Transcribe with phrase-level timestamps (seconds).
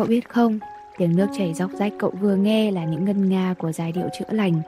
[0.00, 0.58] Cậu biết không,
[0.98, 4.08] tiếng nước chảy dọc rách cậu vừa nghe là những ngân nga của giai điệu
[4.18, 4.60] chữa lành.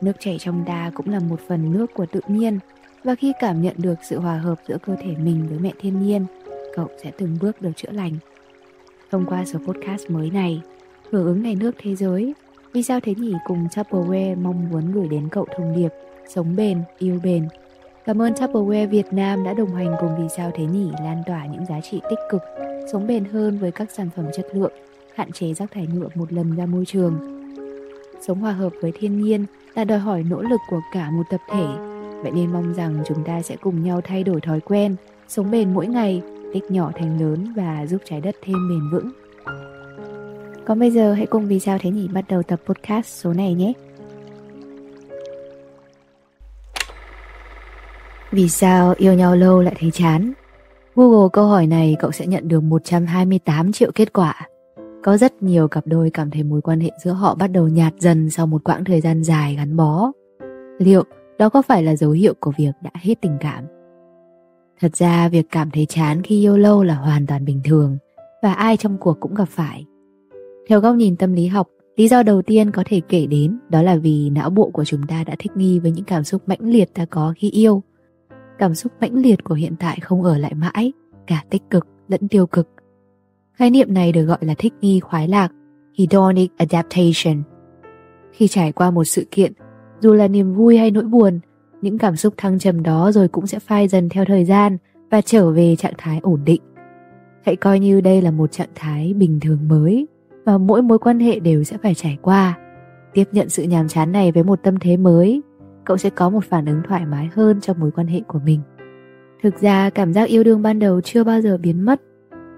[0.00, 2.58] Nước chảy trong ta cũng là một phần nước của tự nhiên
[3.04, 6.02] và khi cảm nhận được sự hòa hợp giữa cơ thể mình với mẹ thiên
[6.02, 6.26] nhiên,
[6.74, 8.12] cậu sẽ từng bước được chữa lành.
[9.10, 10.62] Thông qua số podcast mới này,
[11.10, 12.34] hưởng ứng ngày nước thế giới,
[12.72, 15.90] vì sao thế nhỉ cùng Tupperware mong muốn gửi đến cậu thông điệp
[16.34, 17.48] sống bền, yêu bền.
[18.04, 21.46] Cảm ơn Tupperware Việt Nam đã đồng hành cùng Vì sao thế nhỉ lan tỏa
[21.46, 22.42] những giá trị tích cực,
[22.92, 24.72] sống bền hơn với các sản phẩm chất lượng,
[25.14, 27.18] hạn chế rác thải nhựa một lần ra môi trường.
[28.26, 31.40] Sống hòa hợp với thiên nhiên là đòi hỏi nỗ lực của cả một tập
[31.50, 31.66] thể.
[32.22, 34.96] Vậy nên mong rằng chúng ta sẽ cùng nhau thay đổi thói quen,
[35.28, 39.10] sống bền mỗi ngày, tích nhỏ thành lớn và giúp trái đất thêm bền vững.
[40.64, 43.54] Còn bây giờ hãy cùng Vì sao thế nhỉ bắt đầu tập podcast số này
[43.54, 43.72] nhé.
[48.30, 50.32] Vì sao yêu nhau lâu lại thấy chán?
[50.96, 54.48] Google câu hỏi này cậu sẽ nhận được 128 triệu kết quả.
[55.02, 57.92] Có rất nhiều cặp đôi cảm thấy mối quan hệ giữa họ bắt đầu nhạt
[57.98, 60.12] dần sau một quãng thời gian dài gắn bó.
[60.78, 61.02] Liệu
[61.38, 63.64] đó có phải là dấu hiệu của việc đã hết tình cảm?
[64.80, 67.98] Thật ra việc cảm thấy chán khi yêu lâu là hoàn toàn bình thường
[68.42, 69.84] và ai trong cuộc cũng gặp phải.
[70.68, 73.82] Theo góc nhìn tâm lý học, lý do đầu tiên có thể kể đến đó
[73.82, 76.60] là vì não bộ của chúng ta đã thích nghi với những cảm xúc mãnh
[76.62, 77.82] liệt ta có khi yêu.
[78.58, 80.92] Cảm xúc mãnh liệt của hiện tại không ở lại mãi,
[81.26, 82.68] cả tích cực lẫn tiêu cực.
[83.52, 85.52] Khái niệm này được gọi là thích nghi khoái lạc,
[85.98, 87.42] hedonic adaptation.
[88.32, 89.52] Khi trải qua một sự kiện,
[90.00, 91.40] dù là niềm vui hay nỗi buồn,
[91.82, 94.78] những cảm xúc thăng trầm đó rồi cũng sẽ phai dần theo thời gian
[95.10, 96.62] và trở về trạng thái ổn định.
[97.44, 100.06] Hãy coi như đây là một trạng thái bình thường mới
[100.44, 102.58] và mỗi mối quan hệ đều sẽ phải trải qua.
[103.12, 105.42] Tiếp nhận sự nhàm chán này với một tâm thế mới,
[105.84, 108.60] cậu sẽ có một phản ứng thoải mái hơn trong mối quan hệ của mình.
[109.42, 112.00] Thực ra cảm giác yêu đương ban đầu chưa bao giờ biến mất.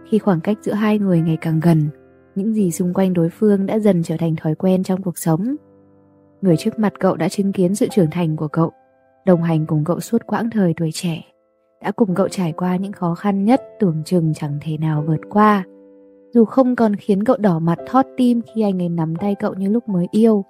[0.08, 1.88] Khi khoảng cách giữa hai người ngày càng gần,
[2.34, 5.56] những gì xung quanh đối phương đã dần trở thành thói quen trong cuộc sống.
[6.42, 8.72] Người trước mặt cậu đã chứng kiến sự trưởng thành của cậu,
[9.26, 11.22] đồng hành cùng cậu suốt quãng thời tuổi trẻ,
[11.82, 15.20] đã cùng cậu trải qua những khó khăn nhất tưởng chừng chẳng thể nào vượt
[15.30, 15.64] qua
[16.36, 19.54] dù không còn khiến cậu đỏ mặt thót tim khi anh ấy nắm tay cậu
[19.54, 20.44] như lúc mới yêu,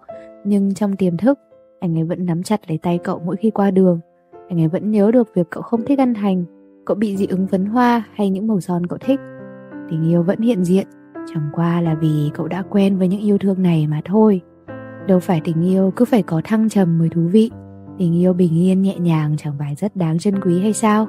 [0.45, 1.39] nhưng trong tiềm thức,
[1.87, 4.01] anh ấy vẫn nắm chặt lấy tay cậu mỗi khi qua đường.
[4.49, 6.45] Anh ấy vẫn nhớ được việc cậu không thích ăn hành,
[6.87, 9.21] cậu bị dị ứng phấn hoa hay những màu son cậu thích.
[9.91, 10.87] Tình yêu vẫn hiện diện,
[11.35, 14.41] chẳng qua là vì cậu đã quen với những yêu thương này mà thôi.
[15.07, 17.51] Đâu phải tình yêu cứ phải có thăng trầm mới thú vị.
[17.99, 21.09] Tình yêu bình yên nhẹ nhàng chẳng phải rất đáng trân quý hay sao?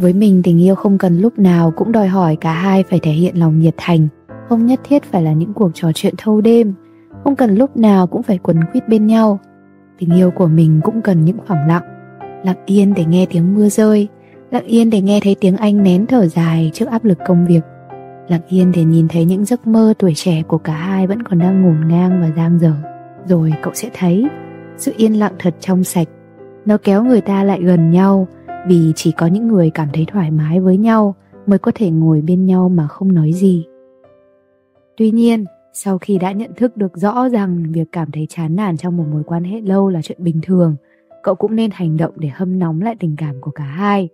[0.00, 3.10] với mình tình yêu không cần lúc nào cũng đòi hỏi cả hai phải thể
[3.10, 4.08] hiện lòng nhiệt thành
[4.48, 6.74] không nhất thiết phải là những cuộc trò chuyện thâu đêm
[7.24, 9.40] không cần lúc nào cũng phải quấn quýt bên nhau
[9.98, 11.82] tình yêu của mình cũng cần những khoảng lặng.
[12.44, 14.08] Lặng yên để nghe tiếng mưa rơi,
[14.50, 17.60] lặng yên để nghe thấy tiếng anh nén thở dài trước áp lực công việc.
[18.28, 21.38] Lặng yên để nhìn thấy những giấc mơ tuổi trẻ của cả hai vẫn còn
[21.38, 22.72] đang ngổn ngang và giang dở.
[23.26, 24.28] Rồi cậu sẽ thấy,
[24.76, 26.08] sự yên lặng thật trong sạch.
[26.66, 28.28] Nó kéo người ta lại gần nhau,
[28.66, 31.14] vì chỉ có những người cảm thấy thoải mái với nhau
[31.46, 33.66] mới có thể ngồi bên nhau mà không nói gì.
[34.96, 38.76] Tuy nhiên sau khi đã nhận thức được rõ rằng việc cảm thấy chán nản
[38.76, 40.76] trong một mối quan hệ lâu là chuyện bình thường,
[41.22, 44.08] cậu cũng nên hành động để hâm nóng lại tình cảm của cả hai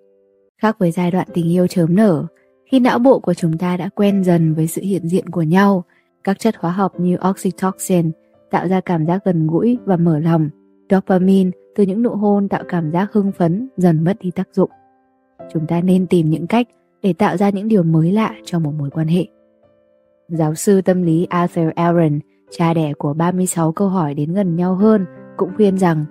[0.65, 2.27] khác với giai đoạn tình yêu chớm nở,
[2.71, 5.85] khi não bộ của chúng ta đã quen dần với sự hiện diện của nhau,
[6.25, 8.11] các chất hóa học như oxytocin
[8.51, 10.51] tạo ra cảm giác gần gũi và mở lòng,
[10.91, 14.71] dopamine từ những nụ hôn tạo cảm giác hưng phấn, dần mất đi tác dụng.
[15.53, 16.67] Chúng ta nên tìm những cách
[17.03, 19.27] để tạo ra những điều mới lạ cho một mối quan hệ.
[20.29, 22.19] Giáo sư tâm lý Arthur Aaron,
[22.51, 26.05] cha đẻ của 36 câu hỏi đến gần nhau hơn, cũng khuyên rằng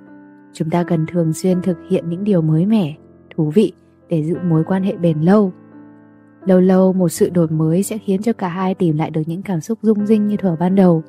[0.54, 2.96] chúng ta cần thường xuyên thực hiện những điều mới mẻ,
[3.36, 3.74] thú vị
[4.10, 5.52] để giữ mối quan hệ bền lâu.
[6.46, 9.42] Lâu lâu một sự đổi mới sẽ khiến cho cả hai tìm lại được những
[9.42, 11.04] cảm xúc rung rinh như thuở ban đầu.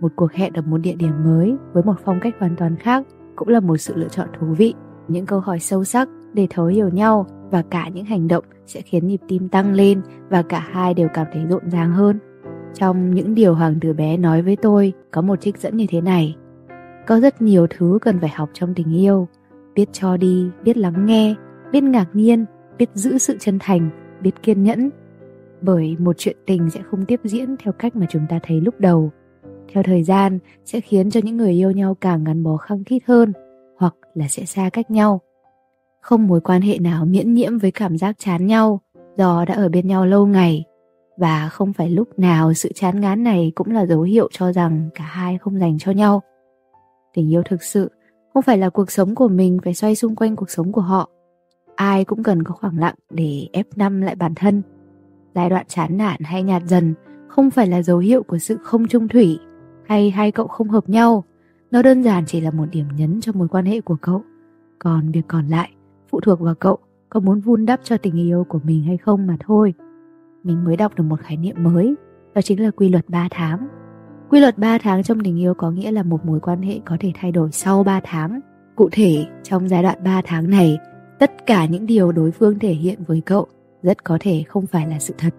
[0.00, 3.06] Một cuộc hẹn ở một địa điểm mới với một phong cách hoàn toàn khác
[3.36, 4.74] cũng là một sự lựa chọn thú vị
[5.08, 8.80] những câu hỏi sâu sắc để thấu hiểu nhau và cả những hành động sẽ
[8.80, 12.18] khiến nhịp tim tăng lên và cả hai đều cảm thấy rộn ràng hơn
[12.74, 16.00] trong những điều hoàng tử bé nói với tôi, có một trích dẫn như thế
[16.00, 16.36] này.
[17.06, 19.28] Có rất nhiều thứ cần phải học trong tình yêu.
[19.74, 21.34] Biết cho đi, biết lắng nghe,
[21.72, 22.44] biết ngạc nhiên,
[22.78, 23.90] biết giữ sự chân thành,
[24.20, 24.90] biết kiên nhẫn.
[25.60, 28.80] Bởi một chuyện tình sẽ không tiếp diễn theo cách mà chúng ta thấy lúc
[28.80, 29.10] đầu.
[29.72, 33.02] Theo thời gian, sẽ khiến cho những người yêu nhau càng gắn bó khăng khít
[33.06, 33.32] hơn,
[33.78, 35.20] hoặc là sẽ xa cách nhau.
[36.00, 38.80] Không mối quan hệ nào miễn nhiễm với cảm giác chán nhau,
[39.16, 40.64] do đã ở bên nhau lâu ngày
[41.16, 44.88] và không phải lúc nào sự chán ngán này cũng là dấu hiệu cho rằng
[44.94, 46.22] cả hai không dành cho nhau.
[47.14, 47.90] Tình yêu thực sự
[48.34, 51.10] không phải là cuộc sống của mình phải xoay xung quanh cuộc sống của họ.
[51.76, 54.62] Ai cũng cần có khoảng lặng để ép năm lại bản thân.
[55.34, 56.94] Giai đoạn chán nản hay nhạt dần
[57.28, 59.38] không phải là dấu hiệu của sự không trung thủy
[59.86, 61.24] hay hai cậu không hợp nhau.
[61.70, 64.22] Nó đơn giản chỉ là một điểm nhấn cho mối quan hệ của cậu.
[64.78, 65.70] Còn việc còn lại,
[66.10, 66.78] phụ thuộc vào cậu
[67.10, 69.74] có muốn vun đắp cho tình yêu của mình hay không mà thôi.
[70.46, 71.94] Mình mới đọc được một khái niệm mới,
[72.34, 73.68] đó chính là quy luật 3 tháng.
[74.30, 76.96] Quy luật 3 tháng trong tình yêu có nghĩa là một mối quan hệ có
[77.00, 78.40] thể thay đổi sau 3 tháng.
[78.76, 80.78] Cụ thể, trong giai đoạn 3 tháng này,
[81.18, 83.46] tất cả những điều đối phương thể hiện với cậu
[83.82, 85.34] rất có thể không phải là sự thật.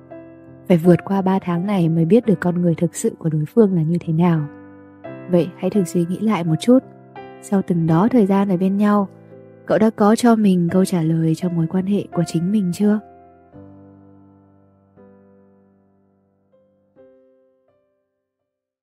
[0.67, 3.45] Phải vượt qua 3 tháng này mới biết được con người thực sự của đối
[3.45, 4.47] phương là như thế nào.
[5.31, 6.79] Vậy hãy thử suy nghĩ lại một chút.
[7.41, 9.07] Sau từng đó thời gian ở bên nhau,
[9.65, 12.71] cậu đã có cho mình câu trả lời cho mối quan hệ của chính mình
[12.73, 12.99] chưa?